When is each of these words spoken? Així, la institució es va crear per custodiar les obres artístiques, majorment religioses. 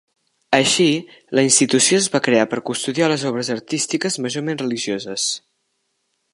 Així, 0.59 0.87
la 1.39 1.43
institució 1.47 1.99
es 2.03 2.07
va 2.15 2.21
crear 2.29 2.47
per 2.55 2.59
custodiar 2.71 3.11
les 3.13 3.27
obres 3.33 3.53
artístiques, 3.59 4.21
majorment 4.27 4.61
religioses. 4.65 5.31